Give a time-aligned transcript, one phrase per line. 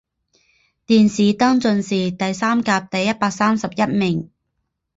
[0.87, 4.31] 殿试登进士第三甲第一百三十一名。